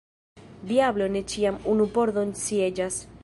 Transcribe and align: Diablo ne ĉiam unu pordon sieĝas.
Diablo 0.71 1.09
ne 1.17 1.21
ĉiam 1.33 1.61
unu 1.75 1.87
pordon 1.99 2.33
sieĝas. 2.47 2.99